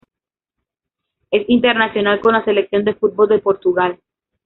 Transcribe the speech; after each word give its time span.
Es 1.29 1.47
internacional 1.47 2.21
con 2.21 2.33
la 2.33 2.43
selección 2.43 2.83
de 2.83 2.95
fútbol 2.95 3.29
de 3.29 3.37
Portugal. 3.37 3.99